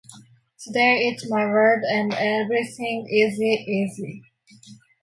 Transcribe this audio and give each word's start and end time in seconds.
Today 0.59 1.13
it's 1.13 1.29
my 1.29 1.45
world 1.45 1.83
and 1.87 2.11
everything's 2.11 3.07
easy, 3.07 3.53
easy. 3.69 4.23